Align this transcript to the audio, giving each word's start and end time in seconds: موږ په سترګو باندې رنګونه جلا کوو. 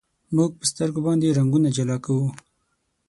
موږ 0.35 0.51
په 0.59 0.65
سترګو 0.71 0.99
باندې 1.05 1.35
رنګونه 1.37 1.67
جلا 1.77 1.97
کوو. 2.05 2.27